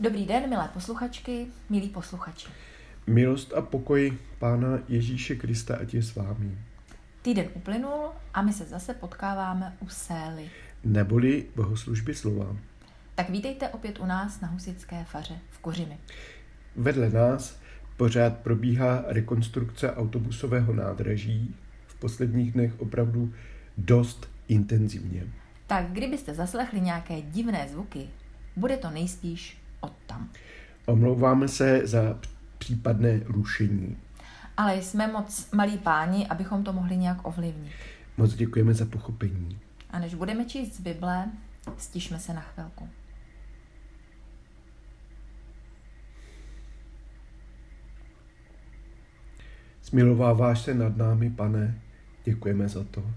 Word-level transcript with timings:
Dobrý 0.00 0.26
den, 0.26 0.50
milé 0.50 0.68
posluchačky, 0.68 1.46
milí 1.70 1.88
posluchači. 1.88 2.48
Milost 3.06 3.52
a 3.52 3.62
pokoj 3.62 4.12
Pána 4.38 4.78
Ježíše 4.88 5.34
Krista 5.34 5.76
ať 5.76 5.94
je 5.94 6.02
s 6.02 6.14
vámi. 6.14 6.58
Týden 7.22 7.48
uplynul 7.54 8.12
a 8.34 8.42
my 8.42 8.52
se 8.52 8.64
zase 8.64 8.94
potkáváme 8.94 9.76
u 9.80 9.88
Sély. 9.88 10.50
Neboli 10.84 11.46
bohoslužby 11.56 12.14
slova. 12.14 12.56
Tak 13.14 13.30
vítejte 13.30 13.68
opět 13.68 14.00
u 14.00 14.06
nás 14.06 14.40
na 14.40 14.48
Husické 14.48 15.04
faře 15.04 15.38
v 15.50 15.58
Kořimi. 15.58 15.98
Vedle 16.76 17.10
nás 17.10 17.60
pořád 17.96 18.36
probíhá 18.36 19.04
rekonstrukce 19.06 19.92
autobusového 19.92 20.72
nádraží, 20.72 21.54
v 21.86 21.94
posledních 21.94 22.52
dnech 22.52 22.80
opravdu 22.80 23.32
dost 23.78 24.28
intenzivně. 24.48 25.26
Tak 25.66 25.86
kdybyste 25.92 26.34
zaslechli 26.34 26.80
nějaké 26.80 27.22
divné 27.22 27.68
zvuky, 27.68 28.08
bude 28.56 28.76
to 28.76 28.90
nejspíš 28.90 29.65
odtam. 29.80 30.28
Omlouváme 30.86 31.48
se 31.48 31.86
za 31.86 32.18
případné 32.58 33.20
rušení. 33.24 33.96
Ale 34.56 34.82
jsme 34.82 35.06
moc 35.06 35.50
malí 35.50 35.78
páni, 35.78 36.26
abychom 36.26 36.64
to 36.64 36.72
mohli 36.72 36.96
nějak 36.96 37.26
ovlivnit. 37.26 37.72
Moc 38.16 38.34
děkujeme 38.34 38.74
za 38.74 38.86
pochopení. 38.86 39.58
A 39.90 39.98
než 39.98 40.14
budeme 40.14 40.44
číst 40.44 40.76
z 40.76 40.80
Bible, 40.80 41.30
stišme 41.76 42.18
se 42.18 42.34
na 42.34 42.40
chvilku. 42.40 42.88
Smilováváš 49.82 50.60
se 50.60 50.74
nad 50.74 50.96
námi, 50.96 51.30
pane, 51.30 51.80
děkujeme 52.24 52.68
za 52.68 52.84
to. 52.84 53.10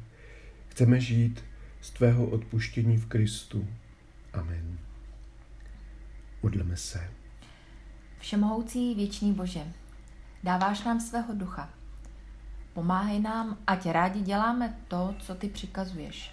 Chceme 0.67 0.99
žít 0.99 1.43
z 1.81 1.89
tvého 1.89 2.25
odpuštění 2.25 2.97
v 2.97 3.05
Kristu. 3.05 3.67
Amen. 4.33 4.88
Modleme 6.43 6.77
se. 6.77 7.09
Všemohoucí 8.19 8.95
věčný 8.95 9.33
Bože, 9.33 9.63
dáváš 10.43 10.83
nám 10.83 10.99
svého 10.99 11.33
ducha. 11.33 11.69
Pomáhej 12.73 13.19
nám, 13.19 13.57
ať 13.67 13.85
rádi 13.85 14.21
děláme 14.21 14.77
to, 14.87 15.15
co 15.19 15.35
ty 15.35 15.49
přikazuješ 15.49 16.31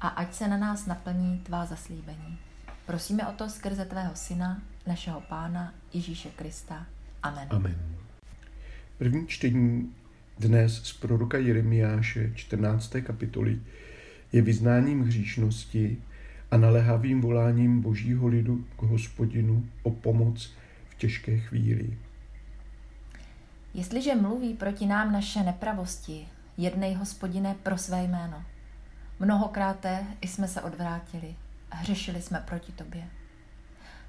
a 0.00 0.08
ať 0.08 0.34
se 0.34 0.48
na 0.48 0.56
nás 0.56 0.86
naplní 0.86 1.38
tvá 1.38 1.66
zaslíbení. 1.66 2.38
Prosíme 2.86 3.26
o 3.26 3.32
to 3.32 3.48
skrze 3.48 3.84
tvého 3.84 4.10
syna, 4.14 4.62
našeho 4.86 5.20
pána 5.20 5.74
Ježíše 5.94 6.28
Krista. 6.28 6.86
Amen. 7.22 7.48
Amen. 7.50 7.96
První 8.98 9.26
čtení 9.26 9.94
dnes 10.38 10.82
z 10.82 10.92
proroka 10.92 11.38
Jeremiáše 11.38 12.32
14. 12.34 12.96
kapitoly 13.02 13.60
je 14.32 14.42
vyznáním 14.42 15.02
hříšnosti 15.02 16.02
a 16.50 16.56
naléhavým 16.56 17.20
voláním 17.20 17.80
božího 17.80 18.26
lidu 18.26 18.64
k 18.76 18.82
hospodinu 18.82 19.64
o 19.82 19.90
pomoc 19.90 20.52
v 20.88 20.94
těžké 20.94 21.38
chvíli. 21.38 21.98
Jestliže 23.74 24.14
mluví 24.14 24.54
proti 24.54 24.86
nám 24.86 25.12
naše 25.12 25.42
nepravosti, 25.42 26.28
jednej 26.56 26.94
hospodine 26.94 27.56
pro 27.62 27.78
své 27.78 28.02
jméno. 28.02 28.44
Mnohokrát 29.20 29.86
jsme 30.20 30.48
se 30.48 30.62
odvrátili 30.62 31.34
a 31.70 31.76
hřešili 31.76 32.22
jsme 32.22 32.44
proti 32.46 32.72
tobě. 32.72 33.04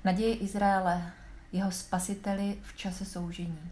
Naději 0.06 0.36
Izraele, 0.36 1.12
jeho 1.52 1.72
spasiteli 1.72 2.58
v 2.62 2.78
čase 2.78 3.06
soužení. 3.06 3.72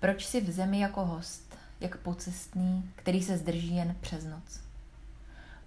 Proč 0.00 0.26
si 0.26 0.40
v 0.40 0.50
zemi 0.50 0.80
jako 0.80 1.04
host, 1.04 1.58
jak 1.80 1.96
pocestný, 1.96 2.90
který 2.96 3.22
se 3.22 3.36
zdrží 3.36 3.76
jen 3.76 3.96
přes 4.00 4.24
noc? 4.24 4.67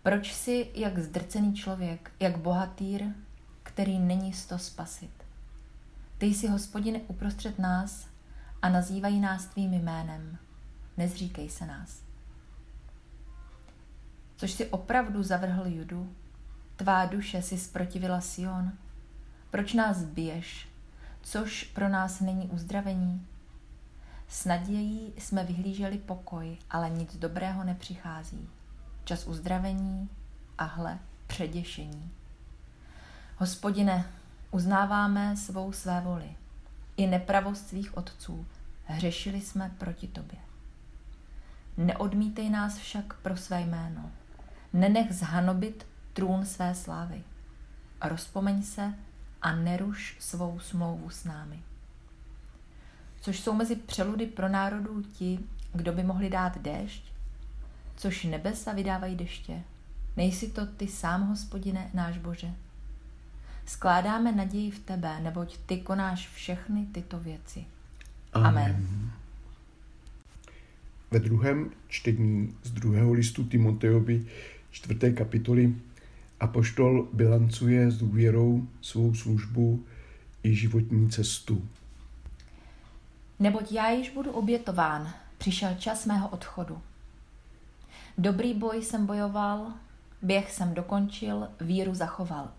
Proč 0.03 0.33
si 0.33 0.71
jak 0.73 0.99
zdrcený 0.99 1.55
člověk, 1.55 2.11
jak 2.19 2.37
bohatýr, 2.37 3.03
který 3.63 3.99
není 3.99 4.33
sto 4.33 4.57
spasit? 4.57 5.11
Ty 6.17 6.25
jsi, 6.25 6.47
hospodine, 6.47 6.99
uprostřed 7.07 7.59
nás 7.59 8.07
a 8.61 8.69
nazývají 8.69 9.19
nás 9.19 9.45
tvým 9.45 9.73
jménem. 9.73 10.37
Nezříkej 10.97 11.49
se 11.49 11.65
nás. 11.65 12.01
Což 14.35 14.51
si 14.51 14.65
opravdu 14.65 15.23
zavrhl 15.23 15.67
Judu, 15.67 16.15
tvá 16.75 17.05
duše 17.05 17.41
si 17.41 17.57
zprotivila 17.57 18.21
Sion. 18.21 18.71
Proč 19.49 19.73
nás 19.73 20.03
biješ, 20.03 20.69
což 21.21 21.63
pro 21.63 21.89
nás 21.89 22.19
není 22.19 22.47
uzdravení? 22.47 23.27
S 24.27 24.45
nadějí 24.45 25.13
jsme 25.17 25.43
vyhlíželi 25.43 25.97
pokoj, 25.97 26.57
ale 26.69 26.89
nic 26.89 27.17
dobrého 27.17 27.63
nepřichází. 27.63 28.49
Čas 29.11 29.27
uzdravení 29.27 30.09
a 30.57 30.63
hle 30.63 30.99
předěšení. 31.27 32.11
Hospodine, 33.37 34.05
uznáváme 34.51 35.37
svou 35.37 35.71
své 35.71 36.01
voli 36.01 36.35
i 36.97 37.07
nepravost 37.07 37.67
svých 37.67 37.97
otců. 37.97 38.45
Hřešili 38.85 39.41
jsme 39.41 39.71
proti 39.77 40.07
tobě. 40.07 40.39
Neodmítej 41.77 42.49
nás 42.49 42.77
však 42.77 43.13
pro 43.13 43.37
své 43.37 43.61
jméno. 43.61 44.11
Nenech 44.73 45.13
zhanobit 45.13 45.87
trůn 46.13 46.45
své 46.45 46.75
slávy. 46.75 47.23
Rozpomeň 48.01 48.63
se 48.63 48.93
a 49.41 49.55
neruš 49.55 50.17
svou 50.19 50.59
smlouvu 50.59 51.09
s 51.09 51.23
námi 51.23 51.63
což 53.21 53.39
jsou 53.39 53.53
mezi 53.53 53.75
přeludy 53.75 54.27
pro 54.27 54.49
národů 54.49 55.01
ti, 55.01 55.39
kdo 55.73 55.91
by 55.91 56.03
mohli 56.03 56.29
dát 56.29 56.57
déšť, 56.57 57.10
což 58.01 58.23
nebesa 58.23 58.73
vydávají 58.73 59.15
deště. 59.15 59.61
Nejsi 60.17 60.51
to 60.51 60.65
ty 60.65 60.87
sám, 60.87 61.27
hospodine, 61.27 61.89
náš 61.93 62.17
Bože. 62.17 62.47
Skládáme 63.65 64.31
naději 64.31 64.71
v 64.71 64.79
tebe, 64.79 65.19
neboť 65.19 65.57
ty 65.65 65.77
konáš 65.77 66.27
všechny 66.27 66.85
tyto 66.91 67.19
věci. 67.19 67.65
Amen. 68.33 68.47
Amen. 68.47 69.11
Ve 71.11 71.19
druhém 71.19 71.71
čtení 71.87 72.55
z 72.63 72.71
druhého 72.71 73.13
listu 73.13 73.43
Timoteovi 73.43 74.25
čtvrté 74.71 75.11
kapitoly 75.11 75.75
Apoštol 76.39 77.07
bilancuje 77.13 77.91
s 77.91 77.97
důvěrou 77.97 78.67
svou 78.81 79.15
službu 79.15 79.83
i 80.43 80.55
životní 80.55 81.09
cestu. 81.09 81.67
Neboť 83.39 83.71
já 83.71 83.89
již 83.89 84.09
budu 84.09 84.31
obětován, 84.31 85.13
přišel 85.37 85.75
čas 85.79 86.05
mého 86.05 86.29
odchodu. 86.29 86.81
Dobrý 88.21 88.53
boj 88.53 88.83
jsem 88.83 89.05
bojoval, 89.05 89.73
běh 90.21 90.51
jsem 90.51 90.73
dokončil, 90.73 91.47
víru 91.61 91.95
zachoval. 91.95 92.51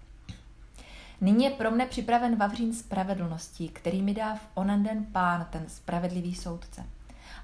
Nyní 1.20 1.44
je 1.44 1.50
pro 1.50 1.70
mne 1.70 1.86
připraven 1.86 2.36
vavřín 2.36 2.74
spravedlnosti, 2.74 3.68
který 3.68 4.02
mi 4.02 4.14
dá 4.14 4.34
v 4.34 4.48
onen 4.54 4.82
den 4.82 5.04
pán, 5.04 5.46
ten 5.50 5.68
spravedlivý 5.68 6.34
soudce. 6.34 6.84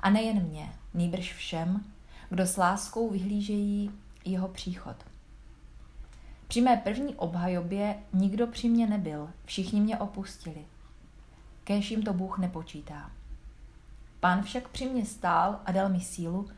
A 0.01 0.11
nejen 0.11 0.43
mě, 0.43 0.73
nýbrž 0.95 1.33
všem, 1.33 1.85
kdo 2.31 2.47
s 2.47 2.57
láskou 2.57 3.11
vyhlížejí 3.11 3.91
jeho 4.25 4.49
příchod. 4.49 4.97
Při 6.49 6.61
mé 6.61 6.77
první 6.77 7.15
obhajobě 7.15 7.99
nikdo 8.13 8.47
při 8.47 8.69
mě 8.69 8.87
nebyl, 8.87 9.31
všichni 9.45 9.81
mě 9.81 9.99
opustili. 9.99 10.65
Kéž 11.65 11.91
jim 11.91 12.03
to 12.03 12.13
Bůh 12.13 12.39
nepočítá. 12.39 13.11
Pán 14.21 14.43
však 14.43 14.69
při 14.69 14.87
mě 14.87 15.07
stál 15.07 15.61
a 15.65 15.73
dal 15.73 15.89
mi 15.89 16.01
sílu, 16.01 16.49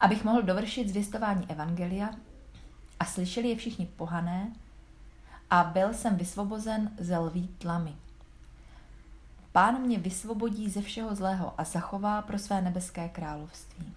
abych 0.00 0.24
mohl 0.24 0.42
dovršit 0.42 0.88
zvěstování 0.88 1.46
Evangelia 1.50 2.10
a 3.00 3.04
slyšeli 3.04 3.48
je 3.48 3.56
všichni 3.56 3.86
pohané 3.86 4.52
a 5.50 5.64
byl 5.64 5.94
jsem 5.94 6.16
vysvobozen 6.16 6.90
ze 6.98 7.18
lví 7.18 7.48
tlamy. 7.58 7.92
Pán 9.52 9.80
mě 9.80 9.98
vysvobodí 9.98 10.70
ze 10.70 10.82
všeho 10.82 11.14
zlého 11.14 11.54
a 11.58 11.64
zachová 11.64 12.22
pro 12.22 12.38
své 12.38 12.62
nebeské 12.62 13.08
království. 13.08 13.92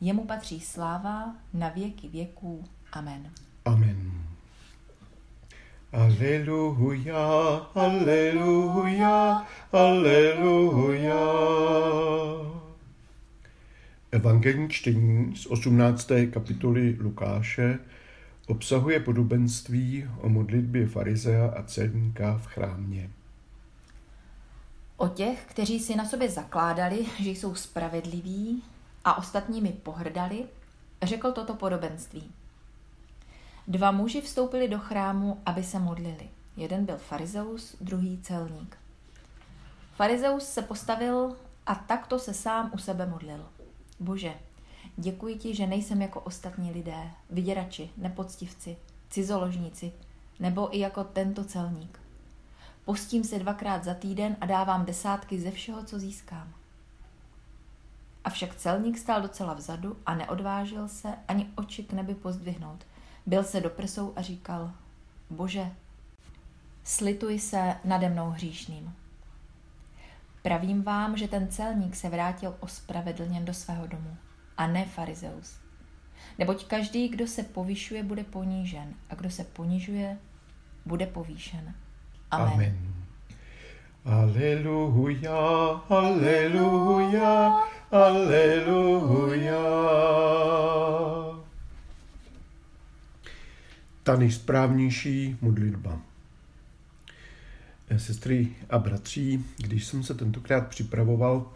Jemu 0.00 0.24
patří 0.24 0.60
sláva 0.60 1.34
na 1.52 1.68
věky 1.68 2.08
věků. 2.08 2.64
Amen. 2.92 3.30
Amen. 3.64 4.12
Aleluja, 5.92 7.16
aleluja, 7.74 9.46
aleluja. 9.72 11.20
Evangelní 14.14 14.68
čtení 14.68 15.36
z 15.36 15.46
18. 15.46 16.08
kapitoly 16.30 16.96
Lukáše 17.00 17.78
obsahuje 18.46 19.00
podobenství 19.00 20.08
o 20.20 20.28
modlitbě 20.28 20.88
farizea 20.88 21.52
a 21.56 21.62
celníka 21.62 22.38
v 22.38 22.46
chrámě. 22.46 23.10
O 24.96 25.08
těch, 25.08 25.44
kteří 25.46 25.80
si 25.80 25.96
na 25.96 26.04
sobě 26.04 26.30
zakládali, 26.30 27.06
že 27.20 27.30
jsou 27.30 27.54
spravedliví 27.54 28.62
a 29.04 29.18
ostatními 29.18 29.68
pohrdali, 29.68 30.44
řekl 31.02 31.32
toto 31.32 31.54
podobenství. 31.54 32.30
Dva 33.68 33.90
muži 33.90 34.20
vstoupili 34.20 34.68
do 34.68 34.78
chrámu, 34.78 35.42
aby 35.46 35.64
se 35.64 35.78
modlili. 35.78 36.28
Jeden 36.56 36.84
byl 36.84 36.96
farizeus, 36.96 37.76
druhý 37.80 38.18
celník. 38.22 38.76
Farizeus 39.96 40.48
se 40.48 40.62
postavil 40.62 41.36
a 41.66 41.74
takto 41.74 42.18
se 42.18 42.34
sám 42.34 42.70
u 42.74 42.78
sebe 42.78 43.06
modlil. 43.06 43.44
Bože, 44.00 44.34
děkuji 44.96 45.38
ti, 45.38 45.54
že 45.54 45.66
nejsem 45.66 46.02
jako 46.02 46.20
ostatní 46.20 46.72
lidé, 46.72 47.10
vyděrači, 47.30 47.90
nepoctivci, 47.96 48.76
cizoložníci, 49.10 49.92
nebo 50.40 50.76
i 50.76 50.78
jako 50.78 51.04
tento 51.04 51.44
celník. 51.44 52.00
Postím 52.84 53.24
se 53.24 53.38
dvakrát 53.38 53.84
za 53.84 53.94
týden 53.94 54.36
a 54.40 54.46
dávám 54.46 54.84
desátky 54.84 55.40
ze 55.40 55.50
všeho, 55.50 55.84
co 55.84 55.98
získám. 55.98 56.52
Avšak 58.24 58.54
celník 58.54 58.98
stál 58.98 59.22
docela 59.22 59.54
vzadu 59.54 59.96
a 60.06 60.14
neodvážil 60.14 60.88
se 60.88 61.08
ani 61.28 61.50
oči 61.56 61.84
k 61.84 61.92
nebi 61.92 62.14
pozdvihnout. 62.14 62.86
Byl 63.26 63.44
se 63.44 63.60
do 63.60 63.70
prsou 63.70 64.12
a 64.16 64.22
říkal, 64.22 64.72
bože, 65.30 65.70
slituj 66.84 67.38
se 67.38 67.76
nade 67.84 68.08
mnou 68.08 68.30
hříšným. 68.30 68.94
Pravím 70.44 70.82
vám, 70.82 71.16
že 71.16 71.28
ten 71.28 71.48
celník 71.48 71.96
se 71.96 72.08
vrátil 72.08 72.54
ospravedlněn 72.60 73.44
do 73.44 73.54
svého 73.54 73.86
domu, 73.86 74.16
a 74.56 74.66
ne 74.66 74.84
farizeus. 74.84 75.56
Neboť 76.38 76.66
každý, 76.66 77.08
kdo 77.08 77.26
se 77.26 77.42
povyšuje, 77.42 78.02
bude 78.02 78.24
ponížen, 78.24 78.94
a 79.10 79.14
kdo 79.14 79.30
se 79.30 79.44
ponižuje, 79.44 80.18
bude 80.86 81.06
povýšen. 81.06 81.74
Amen. 82.30 82.52
Amen. 82.52 82.78
Aleluja, 84.04 85.38
aleluja, 85.88 87.62
aleluja. 87.90 89.60
Ta 94.02 94.16
nejsprávnější 94.16 95.36
modlitba. 95.40 96.13
Sestry 97.98 98.48
a 98.70 98.78
bratří, 98.78 99.44
když 99.58 99.84
jsem 99.84 100.02
se 100.02 100.14
tentokrát 100.14 100.68
připravoval, 100.68 101.52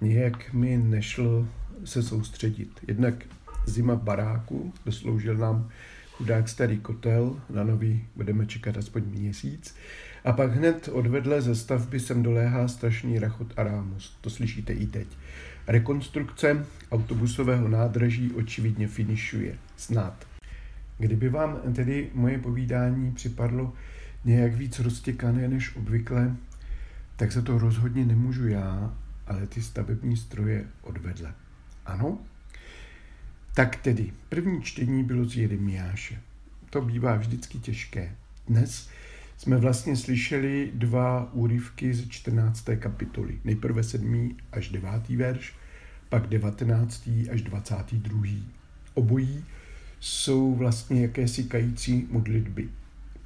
nějak 0.00 0.52
mi 0.52 0.76
nešlo 0.76 1.46
se 1.84 2.02
soustředit. 2.02 2.70
Jednak 2.88 3.14
zima 3.66 3.94
v 3.94 4.02
baráku, 4.02 4.72
dosloužil 4.86 5.36
nám 5.36 5.68
chudák 6.12 6.48
starý 6.48 6.78
kotel, 6.78 7.40
na 7.50 7.64
nový 7.64 8.04
budeme 8.16 8.46
čekat 8.46 8.76
aspoň 8.76 9.02
měsíc. 9.02 9.74
A 10.24 10.32
pak 10.32 10.52
hned 10.52 10.88
odvedle 10.92 11.42
ze 11.42 11.54
stavby 11.54 12.00
sem 12.00 12.22
doléhá 12.22 12.68
strašný 12.68 13.18
rachot 13.18 13.52
a 13.56 13.62
rámus. 13.62 14.18
To 14.20 14.30
slyšíte 14.30 14.72
i 14.72 14.86
teď. 14.86 15.06
Rekonstrukce 15.66 16.66
autobusového 16.92 17.68
nádraží 17.68 18.32
očividně 18.32 18.88
finišuje. 18.88 19.58
Snad. 19.76 20.26
Kdyby 20.98 21.28
vám 21.28 21.60
tedy 21.74 22.10
moje 22.14 22.38
povídání 22.38 23.12
připadlo 23.12 23.72
nějak 24.26 24.54
víc 24.54 24.78
roztěkané 24.78 25.48
než 25.48 25.76
obvykle, 25.76 26.36
tak 27.16 27.32
se 27.32 27.42
to 27.42 27.58
rozhodně 27.58 28.04
nemůžu 28.04 28.48
já, 28.48 28.94
ale 29.26 29.46
ty 29.46 29.62
stavební 29.62 30.16
stroje 30.16 30.66
odvedle. 30.82 31.34
Ano? 31.86 32.18
Tak 33.54 33.76
tedy, 33.76 34.12
první 34.28 34.62
čtení 34.62 35.04
bylo 35.04 35.24
z 35.24 35.36
Jeremiáše. 35.36 36.20
To 36.70 36.80
bývá 36.80 37.16
vždycky 37.16 37.58
těžké. 37.58 38.14
Dnes 38.48 38.88
jsme 39.36 39.56
vlastně 39.56 39.96
slyšeli 39.96 40.70
dva 40.74 41.32
úryvky 41.32 41.94
z 41.94 42.08
14. 42.08 42.68
kapitoly. 42.78 43.38
Nejprve 43.44 43.82
7. 43.82 44.36
až 44.52 44.68
9. 44.68 45.08
verš, 45.08 45.54
pak 46.08 46.26
19. 46.26 47.08
až 47.32 47.42
22. 47.42 48.26
Obojí 48.94 49.44
jsou 50.00 50.54
vlastně 50.54 51.02
jakési 51.02 51.44
kající 51.44 52.08
modlitby. 52.10 52.68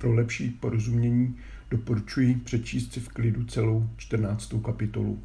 Pro 0.00 0.14
lepší 0.14 0.50
porozumění 0.50 1.36
doporučuji 1.70 2.34
přečíst 2.34 2.92
si 2.92 3.00
v 3.00 3.08
klidu 3.08 3.44
celou 3.44 3.88
14. 3.96 4.54
kapitolu. 4.64 5.22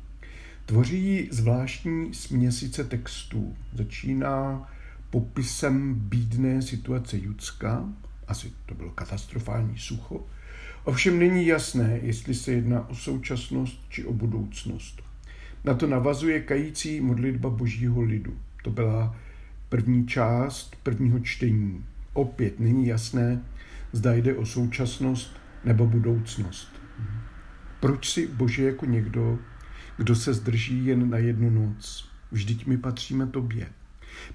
Tvoří 0.66 1.04
ji 1.04 1.30
zvláštní 1.32 2.14
směsice 2.14 2.84
textů. 2.84 3.56
Začíná 3.74 4.70
popisem 5.10 5.96
bídné 5.96 6.62
situace 6.62 7.18
Judska, 7.18 7.90
asi 8.28 8.52
to 8.66 8.76
bylo 8.76 8.90
katastrofální 8.90 9.78
sucho, 9.78 10.26
ovšem 10.84 11.20
není 11.20 11.46
jasné, 11.46 12.00
jestli 12.04 12.34
se 12.34 12.52
jedná 12.52 12.90
o 12.90 12.96
současnost 12.96 13.80
či 13.90 14.06
o 14.06 14.14
budoucnost. 14.14 15.04
Na 15.64 15.74
to 15.74 15.88
navazuje 15.88 16.40
kající 16.40 17.02
modlitba 17.02 17.50
božího 17.50 18.02
lidu. 18.02 18.38
To 18.64 18.70
byla 18.70 19.16
první 19.70 20.08
část 20.08 20.76
prvního 20.84 21.20
čtení. 21.20 21.86
Opět 22.14 22.60
není 22.60 22.88
jasné, 22.88 23.42
zda 23.96 24.14
jde 24.14 24.36
o 24.36 24.46
současnost 24.46 25.38
nebo 25.64 25.88
budoucnost. 25.88 26.68
Proč 27.80 28.10
si 28.10 28.28
Bože 28.28 28.64
jako 28.64 28.86
někdo, 28.86 29.40
kdo 29.98 30.16
se 30.16 30.34
zdrží 30.34 30.86
jen 30.86 31.10
na 31.10 31.18
jednu 31.18 31.50
noc? 31.50 32.10
Vždyť 32.32 32.66
my 32.66 32.78
patříme 32.78 33.28
tobě. 33.28 33.68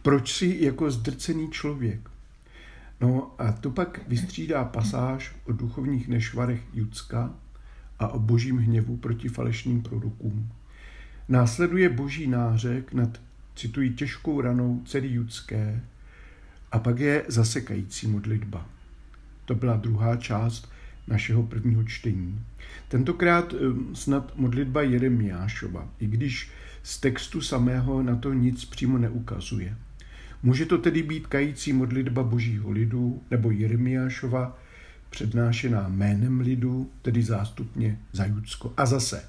Proč 0.03 0.33
si 0.33 0.59
jako 0.61 0.91
zdrcený 0.91 1.51
člověk? 1.51 2.11
No 3.01 3.35
a 3.39 3.53
to 3.53 3.71
pak 3.71 4.01
vystřídá 4.09 4.65
pasáž 4.65 5.35
o 5.45 5.53
duchovních 5.53 6.09
nešvarech 6.09 6.63
Judska 6.75 7.35
a 7.99 8.09
o 8.09 8.19
božím 8.19 8.59
hněvu 8.59 8.97
proti 8.97 9.29
falešným 9.29 9.83
prorokům. 9.83 10.53
Následuje 11.29 11.89
boží 11.89 12.27
nářek 12.27 12.93
nad, 12.93 13.21
cituji, 13.57 13.91
těžkou 13.91 14.41
ranou 14.41 14.83
celý 14.87 15.13
Judské 15.13 15.83
a 16.73 16.79
pak 16.79 16.99
je 16.99 17.25
zasekající 17.29 18.07
modlitba. 18.07 18.80
To 19.51 19.55
byla 19.55 19.77
druhá 19.77 20.17
část 20.17 20.69
našeho 21.09 21.43
prvního 21.43 21.85
čtení. 21.85 22.45
Tentokrát 22.89 23.55
eh, 23.55 23.95
snad 23.95 24.33
modlitba 24.37 24.83
Jeremiášova, 24.83 25.89
i 25.99 26.07
když 26.07 26.51
z 26.83 27.01
textu 27.01 27.41
samého 27.41 28.03
na 28.03 28.17
to 28.17 28.33
nic 28.33 28.65
přímo 28.65 28.99
neukazuje. 28.99 29.77
Může 30.43 30.67
to 30.67 30.79
tedy 30.79 31.03
být 31.03 31.27
kající 31.27 31.73
modlitba 31.73 32.23
božího 32.23 32.71
lidu 32.71 33.23
nebo 33.31 33.51
Jeremiášova, 33.51 34.59
přednášená 35.11 35.89
jménem 35.89 36.41
lidu, 36.41 36.91
tedy 37.03 37.23
zástupně 37.23 37.99
za 38.13 38.25
Judsko. 38.25 38.73
A 38.77 38.87
zase, 38.87 39.25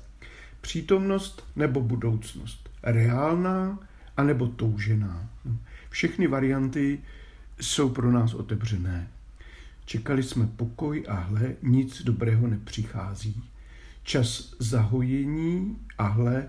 přítomnost 0.62 1.48
nebo 1.56 1.82
budoucnost, 1.82 2.70
reálná 2.84 3.80
anebo 4.18 4.48
toužená. 4.48 5.30
Všechny 5.90 6.28
varianty 6.28 7.00
jsou 7.62 7.90
pro 7.90 8.12
nás 8.12 8.34
otevřené. 8.34 9.08
Čekali 9.92 10.24
jsme 10.24 10.48
pokoj 10.48 11.04
a 11.08 11.14
hle, 11.14 11.56
nic 11.62 12.04
dobrého 12.04 12.48
nepřichází. 12.48 13.44
Čas 14.04 14.56
zahojení 14.60 15.78
a 15.98 16.08
hle, 16.08 16.48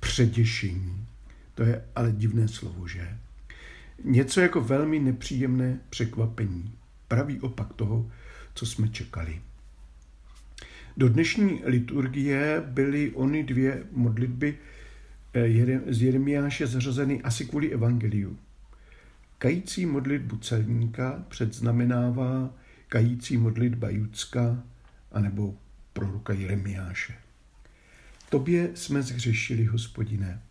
předěšení. 0.00 1.06
To 1.54 1.62
je 1.62 1.84
ale 1.96 2.12
divné 2.12 2.48
slovo, 2.48 2.88
že? 2.88 3.18
Něco 4.04 4.40
jako 4.40 4.60
velmi 4.60 4.98
nepříjemné 4.98 5.80
překvapení. 5.90 6.72
Pravý 7.08 7.40
opak 7.40 7.72
toho, 7.72 8.10
co 8.54 8.66
jsme 8.66 8.88
čekali. 8.88 9.40
Do 10.96 11.08
dnešní 11.08 11.62
liturgie 11.64 12.62
byly 12.66 13.12
ony 13.14 13.44
dvě 13.44 13.84
modlitby 13.92 14.58
eh, 15.34 15.80
z 15.92 16.02
Jeremiáše 16.02 16.66
zařazeny 16.66 17.22
asi 17.22 17.44
kvůli 17.44 17.72
evangeliu. 17.72 18.38
Kající 19.38 19.86
modlitbu 19.86 20.36
celníka 20.36 21.24
předznamenává 21.28 22.59
kající 22.90 23.36
modlitba 23.36 23.90
Judska 23.90 24.62
anebo 25.12 25.54
proroka 25.92 26.32
Jeremiáše. 26.32 27.14
Tobě 28.30 28.70
jsme 28.74 29.02
zhřešili, 29.02 29.64
hospodine. 29.64 30.42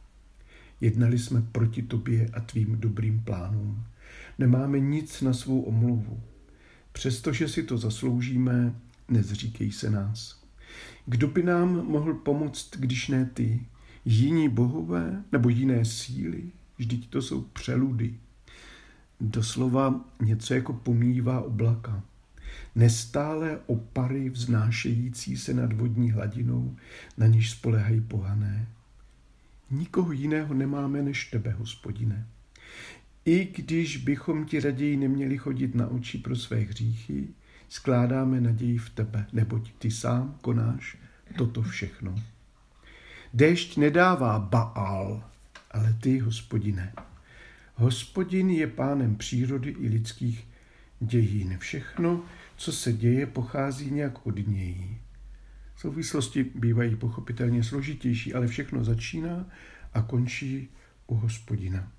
Jednali 0.82 1.20
jsme 1.20 1.42
proti 1.42 1.82
tobě 1.82 2.30
a 2.34 2.40
tvým 2.40 2.80
dobrým 2.80 3.20
plánům. 3.20 3.84
Nemáme 4.38 4.80
nic 4.80 5.22
na 5.22 5.34
svou 5.34 5.62
omluvu. 5.62 6.20
Přestože 6.92 7.48
si 7.48 7.64
to 7.64 7.78
zasloužíme, 7.78 8.76
nezříkej 9.10 9.72
se 9.72 9.90
nás. 9.90 10.44
Kdo 11.06 11.28
by 11.28 11.44
nám 11.44 11.70
mohl 11.70 12.14
pomoct, 12.14 12.76
když 12.78 13.08
ne 13.08 13.26
ty? 13.26 13.66
Jiní 14.06 14.50
bohové 14.50 15.24
nebo 15.32 15.50
jiné 15.50 15.86
síly? 15.86 16.44
Vždyť 16.78 17.10
to 17.10 17.22
jsou 17.22 17.42
přeludy. 17.42 18.16
Doslova 19.22 20.06
něco 20.22 20.54
jako 20.54 20.74
pomývá 20.74 21.42
oblaka 21.42 22.04
nestále 22.76 23.60
opary 23.66 24.30
vznášející 24.30 25.38
se 25.38 25.54
nad 25.54 25.74
vodní 25.74 26.12
hladinou, 26.12 26.76
na 27.18 27.28
níž 27.28 27.52
spolehají 27.52 28.02
pohané. 28.02 28.68
Nikoho 29.72 30.12
jiného 30.12 30.54
nemáme 30.54 31.02
než 31.02 31.26
tebe, 31.26 31.52
hospodine. 31.52 32.28
I 33.26 33.46
když 33.56 33.98
bychom 33.98 34.46
ti 34.46 34.60
raději 34.60 34.98
neměli 34.98 35.38
chodit 35.38 35.76
na 35.76 35.88
oči 35.88 36.18
pro 36.18 36.36
své 36.36 36.58
hříchy, 36.58 37.28
skládáme 37.70 38.42
naději 38.42 38.78
v 38.78 38.90
tebe, 38.90 39.26
neboť 39.34 39.72
ty 39.80 39.92
sám 39.92 40.38
konáš 40.42 40.98
toto 41.38 41.62
všechno. 41.62 42.16
Déšť 43.34 43.78
nedává 43.78 44.40
Baal, 44.40 45.24
ale 45.72 45.98
ty, 46.02 46.20
hospodine. 46.20 46.94
Hospodin 47.76 48.50
je 48.50 48.68
pánem 48.68 49.16
přírody 49.16 49.70
i 49.80 49.88
lidských 49.88 50.48
dějin. 51.00 51.58
Všechno, 51.58 52.24
co 52.60 52.72
se 52.72 52.94
děje, 52.94 53.26
pochází 53.26 53.92
nějak 53.92 54.28
od 54.28 54.48
něj. 54.48 54.98
Souvislosti 55.76 56.44
bývají 56.56 56.96
pochopitelně 56.96 57.64
složitější, 57.64 58.34
ale 58.34 58.48
všechno 58.48 58.84
začíná 58.84 59.50
a 59.94 60.02
končí 60.02 60.70
u 61.08 61.16
hospodina. 61.16 61.92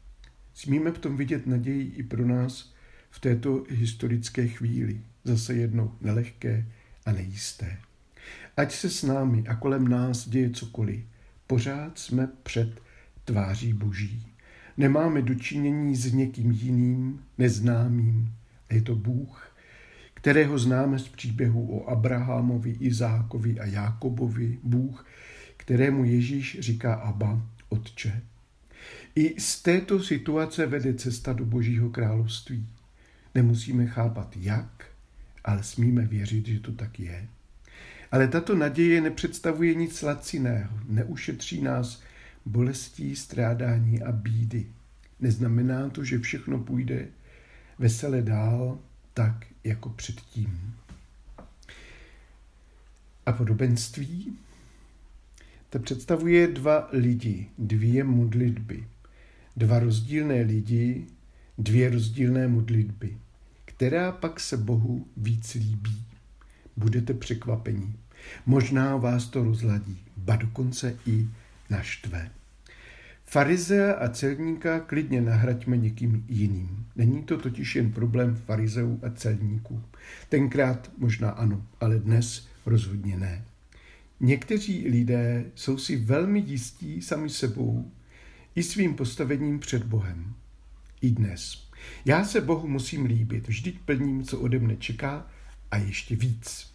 Smíme 0.54 0.90
v 0.90 0.98
tom 0.98 1.16
vidět 1.16 1.46
naději 1.46 1.92
i 1.96 2.02
pro 2.02 2.26
nás 2.26 2.74
v 3.10 3.20
této 3.20 3.64
historické 3.68 4.48
chvíli, 4.48 5.00
zase 5.24 5.54
jednou 5.54 5.94
nelehké 6.00 6.66
a 7.06 7.12
nejisté. 7.12 7.78
ať 8.56 8.72
se 8.72 8.90
s 8.90 9.02
námi 9.02 9.44
a 9.48 9.54
kolem 9.54 9.88
nás 9.88 10.28
děje 10.28 10.50
cokoliv, 10.50 11.04
pořád 11.46 11.98
jsme 11.98 12.28
před 12.42 12.82
tváří 13.24 13.72
Boží. 13.72 14.26
Nemáme 14.76 15.22
dočinění 15.22 15.96
s 15.96 16.12
někým 16.12 16.50
jiným, 16.50 17.22
neznámým. 17.38 18.34
A 18.70 18.74
je 18.74 18.82
to 18.82 18.96
Bůh, 18.96 19.49
kterého 20.20 20.58
známe 20.58 20.98
z 20.98 21.08
příběhu 21.08 21.78
o 21.78 21.88
Abrahamovi, 21.88 22.70
Izákovi 22.80 23.60
a 23.60 23.66
Jákobovi. 23.66 24.58
Bůh, 24.62 25.06
kterému 25.56 26.04
Ježíš 26.04 26.56
říká 26.60 26.94
Abba, 26.94 27.42
Otče. 27.68 28.22
I 29.14 29.40
z 29.40 29.62
této 29.62 30.02
situace 30.02 30.66
vede 30.66 30.94
cesta 30.94 31.32
do 31.32 31.44
Božího 31.44 31.90
království. 31.90 32.66
Nemusíme 33.34 33.86
chápat 33.86 34.36
jak, 34.36 34.86
ale 35.44 35.62
smíme 35.62 36.06
věřit, 36.06 36.46
že 36.46 36.60
to 36.60 36.72
tak 36.72 37.00
je. 37.00 37.28
Ale 38.12 38.28
tato 38.28 38.54
naděje 38.54 39.00
nepředstavuje 39.00 39.74
nic 39.74 40.02
laciného, 40.02 40.78
neušetří 40.88 41.62
nás 41.62 42.02
bolestí, 42.46 43.16
strádání 43.16 44.02
a 44.02 44.12
bídy. 44.12 44.66
Neznamená 45.20 45.88
to, 45.88 46.04
že 46.04 46.18
všechno 46.18 46.58
půjde 46.58 47.06
vesele 47.78 48.22
dál, 48.22 48.78
tak 49.14 49.46
jako 49.64 49.88
předtím. 49.88 50.74
A 53.26 53.32
podobenství? 53.32 54.38
To 55.70 55.78
představuje 55.78 56.48
dva 56.48 56.88
lidi, 56.92 57.48
dvě 57.58 58.04
modlitby. 58.04 58.84
Dva 59.56 59.78
rozdílné 59.78 60.40
lidi, 60.40 61.06
dvě 61.58 61.90
rozdílné 61.90 62.48
modlitby. 62.48 63.18
Která 63.64 64.12
pak 64.12 64.40
se 64.40 64.56
Bohu 64.56 65.06
víc 65.16 65.54
líbí? 65.54 66.04
Budete 66.76 67.14
překvapení. 67.14 67.94
Možná 68.46 68.96
vás 68.96 69.26
to 69.26 69.44
rozladí, 69.44 69.98
ba 70.16 70.36
dokonce 70.36 70.98
i 71.06 71.28
naštve. 71.70 72.30
Farizea 73.32 73.92
a 73.92 74.08
celníka 74.08 74.80
klidně 74.80 75.20
nahraďme 75.20 75.76
někým 75.76 76.24
jiným. 76.28 76.86
Není 76.96 77.22
to 77.22 77.38
totiž 77.38 77.76
jen 77.76 77.92
problém 77.92 78.36
farizeů 78.36 79.00
a 79.02 79.10
celníků. 79.10 79.82
Tenkrát 80.28 80.90
možná 80.98 81.30
ano, 81.30 81.66
ale 81.80 81.98
dnes 81.98 82.48
rozhodně 82.66 83.16
ne. 83.16 83.44
Někteří 84.20 84.88
lidé 84.88 85.44
jsou 85.54 85.78
si 85.78 85.96
velmi 85.96 86.40
jistí 86.40 87.02
sami 87.02 87.30
sebou 87.30 87.90
i 88.54 88.62
svým 88.62 88.94
postavením 88.94 89.58
před 89.58 89.84
Bohem. 89.84 90.34
I 91.00 91.10
dnes. 91.10 91.68
Já 92.04 92.24
se 92.24 92.40
Bohu 92.40 92.68
musím 92.68 93.04
líbit, 93.04 93.48
vždyť 93.48 93.78
plním, 93.78 94.24
co 94.24 94.40
ode 94.40 94.58
mne 94.58 94.76
čeká 94.76 95.26
a 95.70 95.76
ještě 95.76 96.16
víc. 96.16 96.72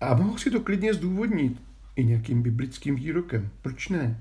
A 0.00 0.14
mohu 0.14 0.38
si 0.38 0.50
to 0.50 0.60
klidně 0.60 0.94
zdůvodnit 0.94 1.62
i 1.96 2.04
nějakým 2.04 2.42
biblickým 2.42 2.96
výrokem. 2.96 3.50
Proč 3.62 3.88
ne? 3.88 4.20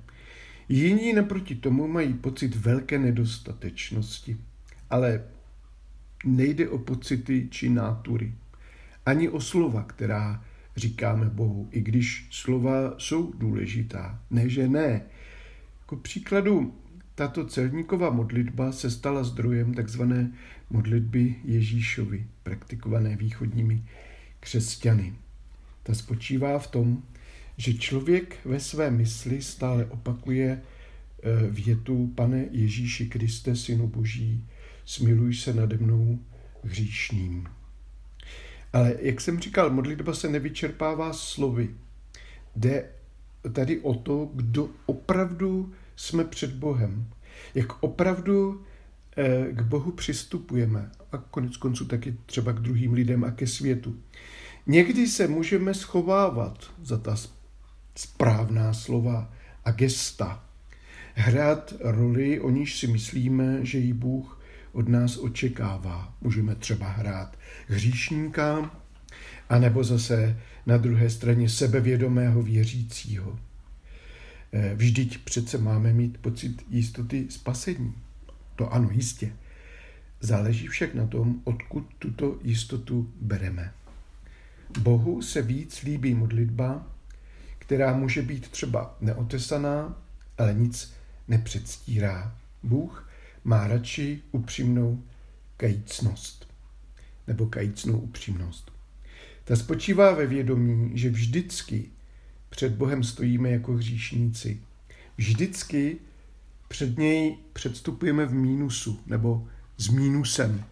Jiní 0.70 1.14
naproti 1.14 1.56
tomu 1.56 1.88
mají 1.88 2.14
pocit 2.14 2.56
velké 2.56 3.00
nedostatečnosti. 3.00 4.38
Ale 4.90 5.24
nejde 6.26 6.70
o 6.70 6.78
pocity 6.78 7.48
či 7.52 7.70
nátury, 7.70 8.34
ani 9.06 9.30
o 9.30 9.42
slova, 9.42 9.84
která 9.84 10.46
říkáme 10.76 11.30
Bohu, 11.30 11.68
i 11.72 11.82
když 11.82 12.28
slova 12.32 12.96
jsou 12.98 13.34
důležitá. 13.38 14.22
Ne, 14.30 14.50
že 14.50 14.68
ne. 14.68 15.02
Ku 15.86 15.96
příkladu, 15.96 16.76
tato 17.16 17.46
celníková 17.46 18.10
modlitba 18.10 18.72
se 18.72 18.92
stala 18.92 19.24
zdrojem 19.24 19.74
takzvané 19.74 20.32
modlitby 20.70 21.36
Ježíšovi, 21.44 22.28
praktikované 22.44 23.16
východními 23.16 23.84
křesťany. 24.40 25.14
Ta 25.84 25.94
spočívá 25.94 26.60
v 26.60 26.68
tom, 26.68 27.04
že 27.58 27.74
člověk 27.74 28.36
ve 28.46 28.60
své 28.60 28.92
mysli 28.92 29.42
stále 29.42 29.86
opakuje 29.86 30.50
e, 30.52 30.62
větu 31.50 32.12
Pane 32.16 32.46
Ježíši 32.52 33.06
Kriste, 33.06 33.56
Synu 33.56 33.88
Boží, 33.88 34.46
smiluj 34.86 35.36
se 35.36 35.54
nade 35.54 35.78
mnou 35.78 36.20
hříšným. 36.64 37.48
Ale 38.74 38.96
jak 39.00 39.22
jsem 39.22 39.40
říkal, 39.40 39.70
modlitba 39.70 40.14
se 40.14 40.30
nevyčerpává 40.30 41.14
slovy. 41.14 41.70
Jde 42.56 42.90
tady 43.54 43.80
o 43.80 43.94
to, 43.94 44.32
kdo 44.34 44.70
opravdu 44.86 45.74
jsme 45.96 46.24
před 46.24 46.54
Bohem. 46.54 47.08
Jak 47.56 47.84
opravdu 47.84 48.66
e, 49.18 49.52
k 49.52 49.62
Bohu 49.62 49.92
přistupujeme. 49.92 50.92
A 51.12 51.18
konec 51.18 51.58
konců 51.58 51.86
taky 51.86 52.18
třeba 52.26 52.52
k 52.52 52.60
druhým 52.60 52.94
lidem 52.94 53.24
a 53.24 53.32
ke 53.32 53.48
světu. 53.48 53.96
Někdy 54.68 55.08
se 55.08 55.28
můžeme 55.28 55.74
schovávat 55.74 56.72
za 56.84 56.98
ta 56.98 57.16
správná 57.98 58.74
slova 58.74 59.34
a 59.66 59.72
gesta. 59.72 60.44
Hrát 61.16 61.74
roli, 61.80 62.40
o 62.40 62.50
níž 62.50 62.80
si 62.80 62.88
myslíme, 62.88 63.66
že 63.66 63.78
ji 63.78 63.94
Bůh 63.94 64.42
od 64.72 64.90
nás 64.90 65.18
očekává. 65.18 66.14
Můžeme 66.22 66.56
třeba 66.56 66.88
hrát 66.90 67.38
hříšníka, 67.68 68.72
anebo 69.50 69.84
zase 69.84 70.40
na 70.66 70.78
druhé 70.78 71.10
straně 71.10 71.50
sebevědomého 71.50 72.42
věřícího. 72.42 73.40
Eh, 74.54 74.76
vždyť 74.76 75.18
přece 75.18 75.58
máme 75.58 75.94
mít 75.94 76.18
pocit 76.18 76.66
jistoty 76.70 77.26
spasení. 77.30 77.94
To 78.56 78.74
ano, 78.74 78.90
jistě. 78.92 79.34
Záleží 80.20 80.68
však 80.68 80.96
na 80.96 81.08
tom, 81.08 81.42
odkud 81.44 81.88
tuto 82.00 82.40
jistotu 82.44 83.14
bereme. 83.22 83.74
Bohu 84.80 85.22
se 85.22 85.42
víc 85.42 85.82
líbí 85.82 86.14
modlitba, 86.14 86.97
která 87.68 87.98
může 87.98 88.22
být 88.22 88.50
třeba 88.50 88.98
neotesaná, 89.02 90.04
ale 90.38 90.54
nic 90.54 90.94
nepředstírá. 91.28 92.36
Bůh 92.64 93.10
má 93.44 93.68
radši 93.68 94.22
upřímnou 94.32 95.04
kajícnost 95.58 96.48
nebo 97.28 97.46
kajícnou 97.46 98.00
upřímnost. 98.00 98.72
Ta 99.44 99.56
spočívá 99.56 100.14
ve 100.14 100.28
vědomí, 100.28 100.92
že 100.98 101.10
vždycky 101.10 101.90
před 102.50 102.74
Bohem 102.74 103.04
stojíme 103.04 103.50
jako 103.50 103.74
hříšníci. 103.74 104.62
Vždycky 105.18 105.98
před 106.68 106.98
něj 106.98 107.38
předstupujeme 107.54 108.26
v 108.26 108.34
mínusu 108.34 109.00
nebo 109.06 109.48
s 109.78 109.90
mínusem, 109.90 110.64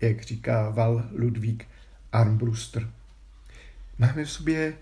jak 0.00 0.22
říká 0.22 0.70
Val 0.70 1.08
Ludvík 1.18 1.68
Armbruster. 2.12 2.90
Máme 3.98 4.24
v 4.24 4.30
sobě 4.30 4.74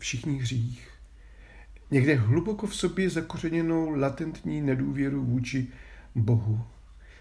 všichni 0.00 0.38
hřích. 0.38 0.88
Někde 1.90 2.14
hluboko 2.14 2.66
v 2.66 2.74
sobě 2.74 3.10
zakořeněnou 3.10 3.90
latentní 3.90 4.60
nedůvěru 4.60 5.24
vůči 5.24 5.68
Bohu. 6.14 6.64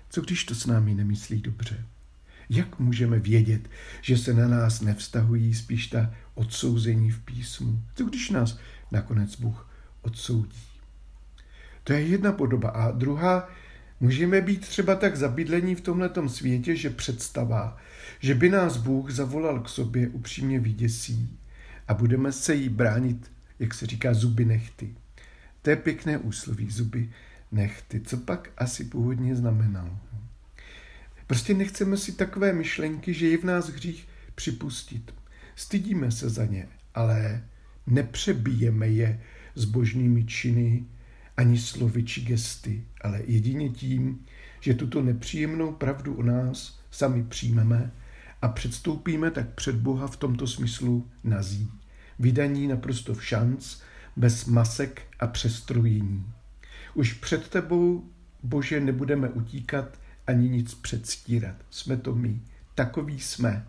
Co 0.09 0.21
když 0.21 0.43
to 0.43 0.55
s 0.55 0.65
námi 0.65 0.93
nemyslí 0.93 1.41
dobře? 1.41 1.85
Jak 2.49 2.79
můžeme 2.79 3.19
vědět, 3.19 3.69
že 4.01 4.17
se 4.17 4.33
na 4.33 4.47
nás 4.47 4.81
nevztahují 4.81 5.53
spíš 5.53 5.87
ta 5.87 6.13
odsouzení 6.35 7.11
v 7.11 7.19
písmu? 7.19 7.83
Co 7.95 8.05
když 8.05 8.29
nás 8.29 8.59
nakonec 8.91 9.35
Bůh 9.35 9.69
odsoudí? 10.01 10.61
To 11.83 11.93
je 11.93 12.01
jedna 12.01 12.31
podoba. 12.31 12.69
A 12.69 12.91
druhá, 12.91 13.49
můžeme 13.99 14.41
být 14.41 14.67
třeba 14.67 14.95
tak 14.95 15.15
zabydlení 15.15 15.75
v 15.75 15.81
tomhletom 15.81 16.29
světě, 16.29 16.75
že 16.75 16.89
představa, 16.89 17.77
že 18.19 18.35
by 18.35 18.49
nás 18.49 18.77
Bůh 18.77 19.11
zavolal 19.11 19.59
k 19.59 19.69
sobě, 19.69 20.07
upřímně 20.07 20.59
vyděsí 20.59 21.39
a 21.89 21.93
budeme 21.93 22.31
se 22.31 22.55
jí 22.55 22.69
bránit, 22.69 23.31
jak 23.59 23.73
se 23.73 23.85
říká, 23.85 24.13
zuby 24.13 24.45
nechty. 24.45 24.95
To 25.61 25.69
je 25.69 25.75
pěkné 25.75 26.17
úsloví, 26.17 26.69
zuby 26.69 27.09
nechty. 27.51 28.01
Co 28.01 28.17
pak 28.17 28.49
asi 28.57 28.83
původně 28.83 29.35
znamenalo? 29.35 29.97
Prostě 31.27 31.53
nechceme 31.53 31.97
si 31.97 32.11
takové 32.11 32.53
myšlenky, 32.53 33.13
že 33.13 33.27
je 33.27 33.37
v 33.37 33.43
nás 33.43 33.69
hřích 33.69 34.07
připustit. 34.35 35.13
Stydíme 35.55 36.11
se 36.11 36.29
za 36.29 36.45
ně, 36.45 36.67
ale 36.95 37.43
nepřebíjeme 37.87 38.87
je 38.87 39.21
s 39.55 39.65
božnými 39.65 40.25
činy 40.25 40.85
ani 41.37 41.57
slovy 41.57 42.03
či 42.03 42.21
gesty, 42.21 42.83
ale 43.01 43.21
jedině 43.25 43.69
tím, 43.69 44.25
že 44.59 44.73
tuto 44.73 45.01
nepříjemnou 45.01 45.71
pravdu 45.71 46.15
o 46.15 46.23
nás 46.23 46.79
sami 46.91 47.23
přijmeme 47.23 47.91
a 48.41 48.47
předstoupíme 48.47 49.31
tak 49.31 49.49
před 49.49 49.75
Boha 49.75 50.07
v 50.07 50.17
tomto 50.17 50.47
smyslu 50.47 51.07
nazí. 51.23 51.78
Vydaní 52.19 52.67
naprosto 52.67 53.13
v 53.13 53.25
šanc, 53.25 53.77
bez 54.15 54.45
masek 54.45 55.01
a 55.19 55.27
přestrojení. 55.27 56.25
Už 56.93 57.13
před 57.13 57.47
tebou, 57.47 58.03
Bože, 58.43 58.79
nebudeme 58.79 59.29
utíkat 59.29 59.99
ani 60.27 60.49
nic 60.49 60.73
předstírat. 60.73 61.55
Jsme 61.69 61.97
to 61.97 62.15
my. 62.15 62.41
Takový 62.75 63.19
jsme. 63.19 63.67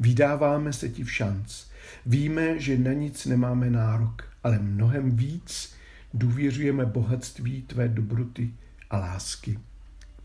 Vydáváme 0.00 0.72
se 0.72 0.88
ti 0.88 1.04
v 1.04 1.12
šanc. 1.12 1.64
Víme, 2.06 2.60
že 2.60 2.78
na 2.78 2.92
nic 2.92 3.26
nemáme 3.26 3.70
nárok, 3.70 4.24
ale 4.42 4.58
mnohem 4.58 5.16
víc 5.16 5.74
důvěřujeme 6.14 6.86
bohatství 6.86 7.62
tvé 7.62 7.88
dobroty 7.88 8.54
a 8.90 8.98
lásky. 8.98 9.58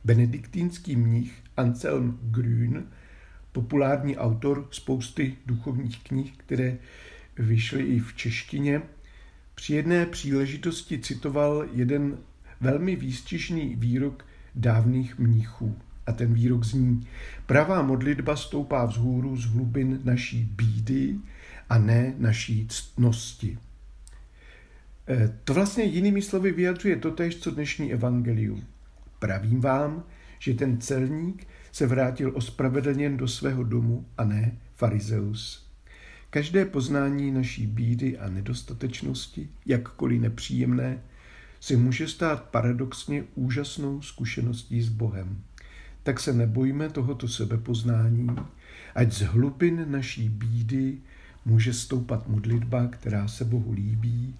Benediktínský 0.03 0.95
mnich 0.95 1.33
Anselm 1.57 2.19
Grün 2.21 2.87
populární 3.51 4.17
autor 4.17 4.67
spousty 4.71 5.35
duchovních 5.45 6.03
knih, 6.03 6.33
které 6.37 6.77
vyšly 7.39 7.83
i 7.83 7.99
v 7.99 8.13
češtině. 8.13 8.81
Při 9.55 9.73
jedné 9.73 10.05
příležitosti 10.05 10.99
citoval 10.99 11.65
jeden 11.73 12.17
velmi 12.61 12.95
výstižný 12.95 13.75
výrok 13.75 14.25
dávných 14.55 15.19
mnichů. 15.19 15.77
A 16.07 16.11
ten 16.11 16.33
výrok 16.33 16.63
zní, 16.63 17.07
pravá 17.45 17.81
modlitba 17.81 18.35
stoupá 18.35 18.85
vzhůru 18.85 19.37
z 19.37 19.45
hlubin 19.45 19.99
naší 20.03 20.43
bídy 20.43 21.15
a 21.69 21.77
ne 21.77 22.13
naší 22.17 22.67
ctnosti. 22.67 23.57
E, 25.09 25.33
to 25.43 25.53
vlastně 25.53 25.83
jinými 25.83 26.21
slovy 26.21 26.51
vyjadřuje 26.51 26.95
totéž, 26.95 27.37
co 27.37 27.51
dnešní 27.51 27.93
evangelium. 27.93 28.63
Pravím 29.19 29.61
vám, 29.61 30.03
že 30.39 30.53
ten 30.53 30.81
celník 30.81 31.47
se 31.71 31.87
vrátil 31.87 32.31
ospravedlněn 32.35 33.17
do 33.17 33.27
svého 33.27 33.63
domu 33.63 34.05
a 34.17 34.23
ne 34.23 34.57
farizeus. 34.75 35.68
Každé 36.29 36.65
poznání 36.65 37.31
naší 37.31 37.67
bídy 37.67 38.17
a 38.17 38.29
nedostatečnosti, 38.29 39.49
jakkoliv 39.65 40.21
nepříjemné, 40.21 41.01
se 41.59 41.77
může 41.77 42.07
stát 42.07 42.43
paradoxně 42.43 43.23
úžasnou 43.35 44.01
zkušeností 44.01 44.81
s 44.81 44.89
Bohem. 44.89 45.43
Tak 46.03 46.19
se 46.19 46.33
nebojme 46.33 46.89
tohoto 46.89 47.27
sebepoznání, 47.27 48.27
ať 48.95 49.11
z 49.11 49.21
hlubin 49.21 49.91
naší 49.91 50.29
bídy 50.29 50.97
může 51.45 51.73
stoupat 51.73 52.27
modlitba, 52.27 52.87
která 52.87 53.27
se 53.27 53.45
Bohu 53.45 53.71
líbí 53.71 54.35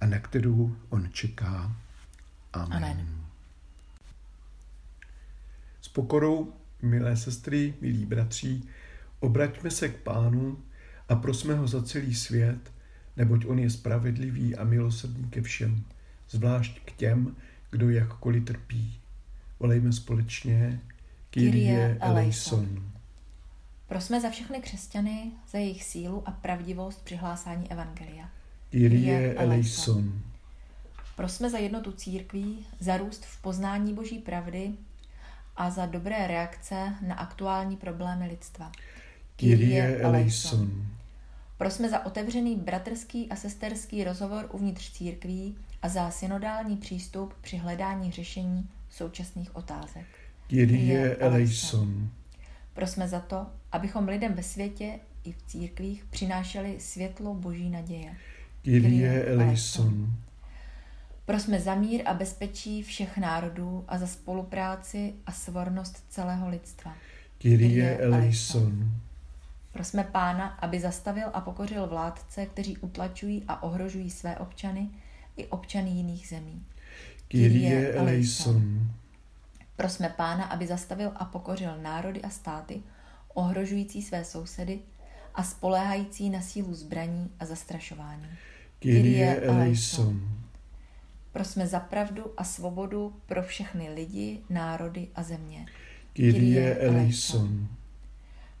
a 0.00 0.06
na 0.06 0.18
kterou 0.18 0.76
on 0.88 1.08
čeká. 1.12 1.76
Amen. 2.52 2.84
Amen. 2.84 3.06
S 5.80 5.88
pokorou, 5.88 6.52
milé 6.82 7.16
sestry, 7.16 7.74
milí 7.80 8.06
bratři, 8.06 8.62
obraťme 9.20 9.70
se 9.70 9.88
k 9.88 9.96
Pánu 9.96 10.58
a 11.08 11.16
prosme 11.16 11.54
ho 11.54 11.68
za 11.68 11.82
celý 11.82 12.14
svět, 12.14 12.72
neboť 13.16 13.46
on 13.46 13.58
je 13.58 13.70
spravedlivý 13.70 14.56
a 14.56 14.64
milosrdný 14.64 15.30
ke 15.30 15.42
všem, 15.42 15.84
zvlášť 16.30 16.80
k 16.84 16.92
těm, 16.92 17.36
kdo 17.70 17.90
jakkoliv 17.90 18.44
trpí. 18.44 18.98
Volejme 19.60 19.92
společně 19.92 20.80
Kyrie 21.30 21.98
eleison. 22.00 22.92
Prosme 23.88 24.20
za 24.20 24.30
všechny 24.30 24.60
křesťany, 24.60 25.32
za 25.50 25.58
jejich 25.58 25.84
sílu 25.84 26.28
a 26.28 26.30
pravdivost 26.30 27.04
při 27.04 27.16
hlásání 27.16 27.72
Evangelia. 27.72 28.30
Kyrie 28.70 29.34
eleison. 29.34 30.20
Prosme 31.16 31.50
za 31.50 31.58
jednotu 31.58 31.92
církví, 31.92 32.66
za 32.80 32.96
růst 32.96 33.24
v 33.24 33.42
poznání 33.42 33.94
Boží 33.94 34.18
pravdy 34.18 34.72
a 35.56 35.70
za 35.70 35.86
dobré 35.86 36.26
reakce 36.26 36.94
na 37.06 37.14
aktuální 37.14 37.76
problémy 37.76 38.26
lidstva. 38.26 38.72
Kyrie 39.36 39.98
eleison. 39.98 40.86
Prosme 41.58 41.88
za 41.88 42.06
otevřený 42.06 42.56
bratrský 42.56 43.28
a 43.28 43.36
sesterský 43.36 44.04
rozhovor 44.04 44.48
uvnitř 44.52 44.92
církví 44.92 45.56
a 45.82 45.88
za 45.88 46.10
synodální 46.10 46.76
přístup 46.76 47.34
při 47.40 47.56
hledání 47.56 48.12
řešení 48.12 48.68
současných 48.90 49.56
otázek. 49.56 50.06
Kyrie 50.46 51.16
eleison. 51.16 52.10
Prosme 52.74 53.08
za 53.08 53.20
to, 53.20 53.46
abychom 53.72 54.08
lidem 54.08 54.34
ve 54.34 54.42
světě 54.42 55.00
i 55.24 55.32
v 55.32 55.42
církvích 55.42 56.04
přinášeli 56.10 56.80
světlo 56.80 57.34
boží 57.34 57.70
naděje. 57.70 58.16
Kyrie 58.62 59.24
eleison. 59.24 60.10
Prosme 61.26 61.60
za 61.60 61.74
mír 61.74 62.02
a 62.04 62.14
bezpečí 62.14 62.82
všech 62.82 63.18
národů 63.18 63.84
a 63.88 63.98
za 63.98 64.06
spolupráci 64.06 65.14
a 65.26 65.32
svornost 65.32 66.04
celého 66.08 66.48
lidstva. 66.48 66.94
Kyrie 67.38 67.98
eleison. 67.98 68.92
Prosme 69.76 70.04
Pána, 70.04 70.46
aby 70.46 70.80
zastavil 70.80 71.30
a 71.32 71.40
pokořil 71.40 71.86
vládce, 71.86 72.46
kteří 72.46 72.78
utlačují 72.78 73.44
a 73.48 73.62
ohrožují 73.62 74.10
své 74.10 74.36
občany 74.36 74.88
i 75.36 75.46
občany 75.46 75.90
jiných 75.90 76.28
zemí. 76.28 76.64
Kyrie 77.28 77.92
eleison. 77.92 78.90
Prosme 79.76 80.08
Pána, 80.08 80.44
aby 80.44 80.66
zastavil 80.66 81.12
a 81.16 81.24
pokořil 81.24 81.78
národy 81.82 82.22
a 82.22 82.30
státy, 82.30 82.82
ohrožující 83.34 84.02
své 84.02 84.24
sousedy 84.24 84.78
a 85.34 85.42
spoléhající 85.42 86.30
na 86.30 86.40
sílu 86.40 86.74
zbraní 86.74 87.30
a 87.40 87.44
zastrašování. 87.44 88.28
Kyrie 88.78 89.40
eleison. 89.40 90.20
Prosme 91.32 91.66
za 91.66 91.80
pravdu 91.80 92.24
a 92.36 92.44
svobodu 92.44 93.16
pro 93.26 93.42
všechny 93.42 93.88
lidi, 93.94 94.40
národy 94.50 95.08
a 95.14 95.22
země. 95.22 95.66
Kyrie 96.12 96.74
eleison. 96.76 97.68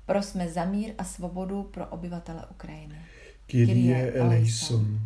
Prosme 0.06 0.48
za 0.48 0.64
mír 0.64 0.94
a 0.98 1.04
svobodu 1.04 1.62
pro 1.62 1.86
obyvatele 1.86 2.46
Ukrajiny. 2.50 2.96
Kyrie 3.46 4.12
eleison. 4.12 5.00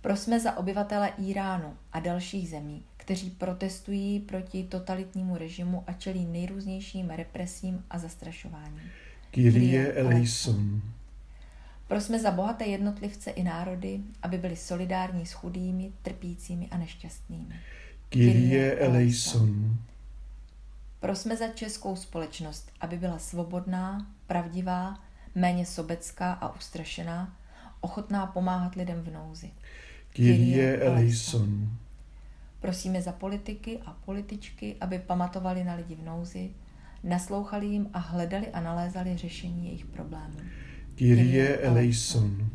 Prosme 0.00 0.40
za 0.40 0.56
obyvatele 0.56 1.12
Iránu 1.18 1.76
a 1.92 2.00
dalších 2.00 2.48
zemí, 2.48 2.82
kteří 2.96 3.30
protestují 3.30 4.20
proti 4.20 4.64
totalitnímu 4.64 5.36
režimu 5.36 5.84
a 5.86 5.92
čelí 5.92 6.24
nejrůznějším 6.26 7.10
represím 7.10 7.84
a 7.90 7.98
zastrašováním. 7.98 8.90
Kyrie 9.30 9.92
eleison. 9.92 10.82
Prosme 11.88 12.18
za 12.18 12.30
bohaté 12.30 12.64
jednotlivce 12.64 13.30
i 13.30 13.42
národy, 13.42 14.00
aby 14.22 14.38
byli 14.38 14.56
solidární 14.56 15.26
s 15.26 15.32
chudými, 15.32 15.92
trpícími 16.02 16.68
a 16.70 16.76
nešťastnými. 16.76 17.54
Kyrie 18.08 18.78
eleison. 18.78 19.76
Prosme 21.02 21.36
za 21.36 21.48
českou 21.48 21.96
společnost, 21.96 22.72
aby 22.80 22.96
byla 22.96 23.18
svobodná, 23.18 24.06
pravdivá, 24.26 25.00
méně 25.34 25.66
sobecká 25.66 26.32
a 26.32 26.54
ustrašená, 26.56 27.36
ochotná 27.80 28.26
pomáhat 28.26 28.74
lidem 28.74 29.02
v 29.02 29.12
nouzi. 29.12 29.50
Kyrie 30.10 30.76
eleison. 30.76 31.68
Prosíme 32.60 33.02
za 33.02 33.12
politiky 33.12 33.78
a 33.86 33.96
političky, 34.04 34.76
aby 34.80 34.98
pamatovali 34.98 35.64
na 35.64 35.74
lidi 35.74 35.94
v 35.94 36.04
nouzi, 36.04 36.50
naslouchali 37.04 37.66
jim 37.66 37.90
a 37.92 37.98
hledali 37.98 38.48
a 38.48 38.60
nalézali 38.60 39.16
řešení 39.16 39.66
jejich 39.66 39.84
problémů. 39.84 40.36
Kyrie 40.94 41.56
eleison. 41.56 42.50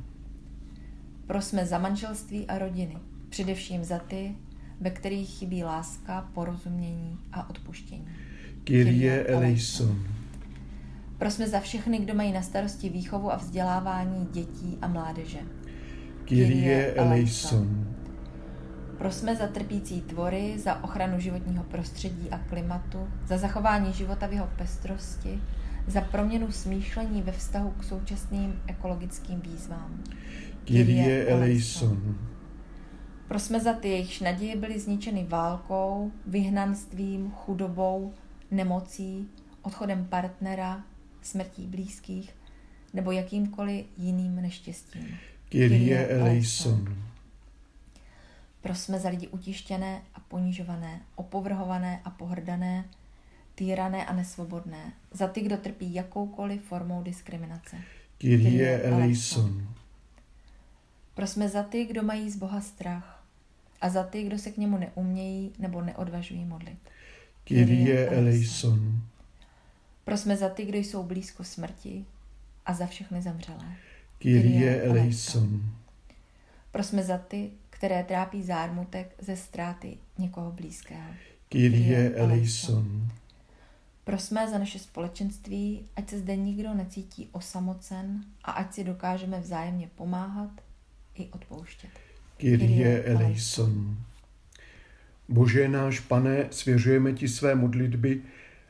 Prosme 1.25 1.65
za 1.65 1.77
manželství 1.77 2.47
a 2.47 2.57
rodiny, 2.57 2.97
především 3.29 3.83
za 3.83 3.99
ty, 3.99 4.35
ve 4.81 4.89
kterých 4.89 5.29
chybí 5.29 5.63
láska, 5.63 6.29
porozumění 6.33 7.19
a 7.31 7.49
odpuštění. 7.49 8.07
Kyrie 8.67 9.23
eleison. 9.23 10.07
Prosme 11.17 11.47
za 11.47 11.59
všechny, 11.59 11.99
kdo 11.99 12.13
mají 12.13 12.31
na 12.31 12.41
starosti 12.41 12.89
výchovu 12.89 13.31
a 13.31 13.35
vzdělávání 13.35 14.27
dětí 14.31 14.77
a 14.81 14.87
mládeže. 14.87 15.39
Kyrie 16.25 16.93
eleison. 16.93 17.95
Prosme 18.97 19.35
za 19.35 19.47
trpící 19.47 20.01
tvory, 20.01 20.59
za 20.59 20.83
ochranu 20.83 21.19
životního 21.19 21.63
prostředí 21.63 22.29
a 22.31 22.37
klimatu, 22.37 23.07
za 23.27 23.37
zachování 23.37 23.93
života 23.93 24.27
v 24.27 24.33
jeho 24.33 24.49
pestrosti, 24.57 25.41
za 25.87 26.01
proměnu 26.01 26.51
smýšlení 26.51 27.21
ve 27.21 27.31
vztahu 27.31 27.71
k 27.71 27.83
současným 27.83 28.61
ekologickým 28.67 29.41
výzvám. 29.41 30.03
Kyrie 30.63 31.25
eleison. 31.25 32.17
Prosme 33.27 33.59
za 33.59 33.73
ty, 33.73 33.87
jejichž 33.89 34.19
naděje 34.19 34.55
byly 34.55 34.79
zničeny 34.79 35.25
válkou, 35.29 36.11
vyhnanstvím, 36.25 37.31
chudobou, 37.31 38.13
nemocí, 38.51 39.29
odchodem 39.61 40.05
partnera, 40.05 40.83
smrtí 41.21 41.67
blízkých 41.67 42.35
nebo 42.93 43.11
jakýmkoliv 43.11 43.85
jiným 43.97 44.35
neštěstím. 44.35 45.17
Kyrie 45.49 46.07
eleison. 46.07 46.95
Prosme 48.61 48.99
za 48.99 49.09
lidi 49.09 49.27
utištěné 49.27 50.01
a 50.15 50.19
ponižované, 50.19 51.01
opovrhované 51.15 52.01
a 52.05 52.09
pohrdané, 52.09 52.85
týrané 53.55 54.05
a 54.05 54.13
nesvobodné, 54.13 54.93
za 55.11 55.27
ty, 55.27 55.41
kdo 55.41 55.57
trpí 55.57 55.93
jakoukoliv 55.93 56.61
formou 56.63 57.03
diskriminace. 57.03 57.77
Kyrie 58.17 58.81
eleison. 58.81 59.67
Prosme 61.13 61.49
za 61.49 61.63
ty, 61.63 61.85
kdo 61.85 62.03
mají 62.03 62.31
z 62.31 62.35
Boha 62.35 62.61
strach 62.61 63.23
a 63.81 63.89
za 63.89 64.03
ty, 64.03 64.23
kdo 64.23 64.37
se 64.37 64.51
k 64.51 64.57
němu 64.57 64.77
neumějí 64.77 65.53
nebo 65.59 65.81
neodvažují 65.81 66.45
modlit. 66.45 66.79
Kyrie 67.47 68.09
eleison. 68.09 69.01
Prosme 70.03 70.37
za 70.37 70.49
ty, 70.49 70.65
kdo 70.65 70.77
jsou 70.77 71.03
blízko 71.03 71.43
smrti 71.43 72.05
a 72.65 72.73
za 72.73 72.87
všechny 72.87 73.21
zemřelé. 73.21 73.75
Kyrie 74.19 74.81
eleison. 74.81 75.61
Prosme 76.71 77.03
za 77.03 77.17
ty, 77.17 77.51
které 77.69 78.03
trápí 78.03 78.43
zármutek 78.43 79.15
ze 79.21 79.35
ztráty 79.35 79.97
někoho 80.17 80.51
blízkého. 80.51 81.09
Kyrie 81.49 82.15
eleison. 82.15 83.11
Prosme 84.03 84.49
za 84.49 84.57
naše 84.57 84.79
společenství, 84.79 85.85
ať 85.95 86.09
se 86.09 86.19
zde 86.19 86.35
nikdo 86.35 86.73
necítí 86.73 87.29
osamocen 87.31 88.23
a 88.43 88.51
ať 88.51 88.73
si 88.73 88.83
dokážeme 88.83 89.39
vzájemně 89.39 89.89
pomáhat 89.95 90.51
i 91.15 91.25
odpouštět. 91.25 91.89
Kyrie 92.37 93.03
eleison. 93.03 93.97
Bože 95.29 95.67
náš 95.67 95.99
pane, 95.99 96.47
svěřujeme 96.51 97.13
ti 97.13 97.27
své 97.27 97.55
modlitby 97.55 98.21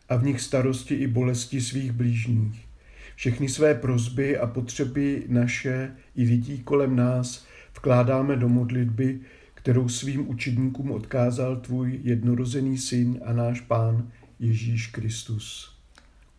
a 0.10 0.15
v 0.15 0.24
nich 0.24 0.41
starosti 0.41 0.96
i 0.96 1.08
bolesti 1.08 1.62
svých 1.62 1.91
blížních. 1.91 2.67
všechny 3.15 3.50
své 3.50 3.76
prozby 3.76 4.38
a 4.38 4.48
potřeby 4.48 5.24
naše 5.28 5.91
i 6.15 6.24
lidí 6.24 6.60
kolem 6.60 6.96
nás 6.96 7.46
vkládáme 7.78 8.36
do 8.36 8.50
modlitby, 8.50 9.20
kterou 9.54 9.89
svým 9.89 10.30
učedníkům 10.30 10.91
odkázal 10.91 11.56
tvůj 11.56 12.00
jednorozený 12.04 12.78
syn 12.78 13.20
a 13.26 13.34
náš 13.34 13.62
pán 13.62 14.12
Ježíš 14.39 14.88
Kristus. 14.88 15.76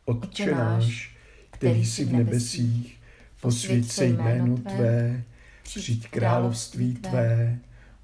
Otče 0.05 0.51
náš, 0.55 1.17
který 1.51 1.87
jsi 1.87 2.05
v 2.05 2.13
nebesích, 2.13 3.01
posvěď 3.41 3.85
se 3.85 4.07
jméno 4.07 4.57
Tvé, 4.57 5.25
přijď 5.63 6.09
království 6.09 6.95
Tvé, 6.95 7.59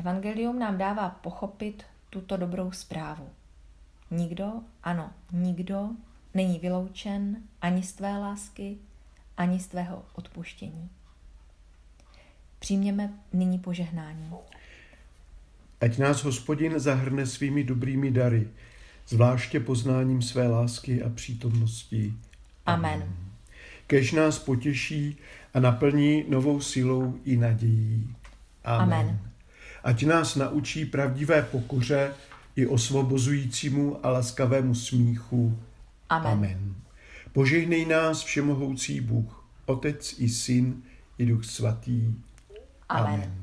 Evangelium 0.00 0.58
nám 0.58 0.78
dává 0.78 1.10
pochopit 1.10 1.82
tuto 2.10 2.36
dobrou 2.36 2.72
zprávu. 2.72 3.28
Nikdo, 4.10 4.52
ano, 4.82 5.10
nikdo 5.32 5.88
není 6.34 6.58
vyloučen 6.58 7.36
ani 7.60 7.82
z 7.82 7.92
tvé 7.92 8.18
lásky, 8.18 8.76
ani 9.36 9.60
z 9.60 9.66
tvého 9.66 10.04
odpuštění. 10.14 10.90
Přijměme 12.58 13.12
nyní 13.32 13.58
požehnání. 13.58 14.30
Ať 15.80 15.98
nás 15.98 16.24
hospodin 16.24 16.78
zahrne 16.78 17.26
svými 17.26 17.64
dobrými 17.64 18.10
dary, 18.10 18.48
zvláště 19.08 19.60
poznáním 19.60 20.22
své 20.22 20.48
lásky 20.48 21.02
a 21.02 21.08
přítomnosti. 21.08 22.14
Amen. 22.66 22.92
Amen. 22.92 23.14
Kež 23.86 24.12
nás 24.12 24.38
potěší 24.38 25.16
a 25.54 25.60
naplní 25.60 26.24
novou 26.28 26.60
silou 26.60 27.18
i 27.24 27.36
nadějí. 27.36 28.14
Amen. 28.64 28.98
Amen. 28.98 29.29
Ať 29.84 30.02
nás 30.02 30.36
naučí 30.36 30.84
pravdivé 30.84 31.42
pokoře 31.42 32.14
i 32.56 32.66
osvobozujícímu 32.66 34.06
a 34.06 34.10
laskavému 34.10 34.74
smíchu. 34.74 35.58
Amen. 36.08 36.32
Amen. 36.32 36.74
Požehnej 37.32 37.86
nás 37.86 38.22
všemohoucí 38.22 39.00
Bůh, 39.00 39.44
Otec 39.66 40.14
i 40.18 40.28
Syn 40.28 40.82
i 41.18 41.26
Duch 41.26 41.44
Svatý. 41.44 42.14
Amen. 42.88 43.14
Amen. 43.14 43.34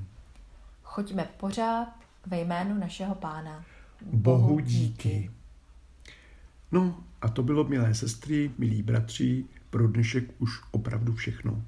Choďme 0.84 1.30
pořád 1.38 1.88
ve 2.26 2.40
jménu 2.40 2.80
našeho 2.80 3.16
Pána. 3.16 3.66
Bohu 4.02 4.60
díky. 4.60 5.32
No 6.72 7.04
a 7.22 7.30
to 7.30 7.44
bylo, 7.44 7.64
milé 7.64 7.94
sestry, 7.94 8.52
milí 8.58 8.84
bratři, 8.84 9.46
pro 9.70 9.88
dnešek 9.88 10.24
už 10.40 10.52
opravdu 10.72 11.14
všechno. 11.14 11.64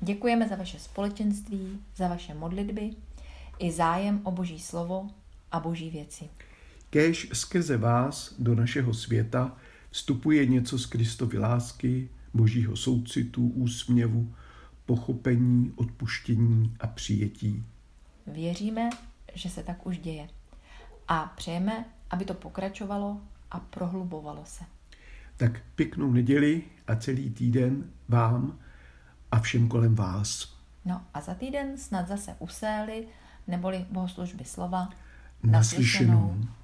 Děkujeme 0.00 0.48
za 0.48 0.56
vaše 0.56 0.78
společenství, 0.78 1.80
za 1.96 2.08
vaše 2.08 2.34
modlitby 2.34 2.90
i 3.58 3.72
zájem 3.72 4.20
o 4.24 4.30
Boží 4.30 4.58
slovo 4.58 5.10
a 5.52 5.60
Boží 5.60 5.90
věci. 5.90 6.28
Kéž 6.90 7.28
skrze 7.32 7.76
vás 7.76 8.34
do 8.38 8.54
našeho 8.54 8.94
světa 8.94 9.56
vstupuje 9.90 10.46
něco 10.46 10.78
z 10.78 10.86
Kristovy 10.86 11.38
lásky, 11.38 12.08
Božího 12.34 12.76
soucitu, 12.76 13.48
úsměvu, 13.48 14.34
pochopení, 14.86 15.72
odpuštění 15.76 16.76
a 16.80 16.86
přijetí. 16.86 17.64
Věříme, 18.26 18.90
že 19.34 19.50
se 19.50 19.62
tak 19.62 19.86
už 19.86 19.98
děje. 19.98 20.28
A 21.08 21.32
přejeme, 21.36 21.84
aby 22.10 22.24
to 22.24 22.34
pokračovalo 22.34 23.20
a 23.50 23.60
prohlubovalo 23.60 24.42
se. 24.44 24.64
Tak 25.36 25.62
pěknou 25.74 26.12
neděli 26.12 26.62
a 26.86 26.96
celý 26.96 27.30
týden 27.30 27.90
vám 28.08 28.58
a 29.32 29.40
všem 29.40 29.68
kolem 29.68 29.94
vás. 29.94 30.54
No 30.84 31.02
a 31.14 31.20
za 31.20 31.34
týden 31.34 31.78
snad 31.78 32.08
zase 32.08 32.36
uséli, 32.38 33.06
neboli 33.46 33.86
bohoslužby 33.90 34.44
slova. 34.44 34.88
Naslyšenou. 35.42 36.12
Naslyšenou. 36.12 36.63